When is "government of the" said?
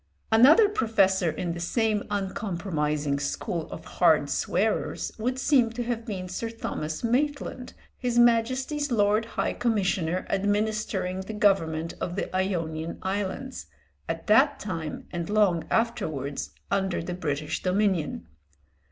11.33-12.35